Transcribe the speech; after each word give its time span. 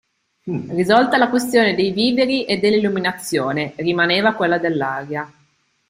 Risolta 0.69 1.19
la 1.19 1.29
questione 1.29 1.75
dei 1.75 1.91
viveri 1.91 2.45
e 2.45 2.57
dell'illuminazione, 2.57 3.73
rimaneva 3.75 4.33
quella 4.33 4.57
dell'aria. 4.57 5.31